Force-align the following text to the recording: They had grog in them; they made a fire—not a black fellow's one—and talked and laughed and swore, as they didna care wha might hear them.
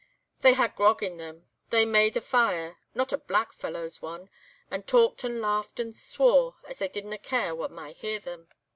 They 0.39 0.53
had 0.53 0.75
grog 0.75 1.03
in 1.03 1.17
them; 1.17 1.45
they 1.69 1.85
made 1.85 2.17
a 2.17 2.21
fire—not 2.21 3.13
a 3.13 3.19
black 3.19 3.53
fellow's 3.53 4.01
one—and 4.01 4.87
talked 4.87 5.23
and 5.23 5.39
laughed 5.39 5.79
and 5.79 5.93
swore, 5.95 6.55
as 6.67 6.79
they 6.79 6.87
didna 6.87 7.19
care 7.19 7.53
wha 7.53 7.67
might 7.67 7.97
hear 7.97 8.17
them. 8.17 8.47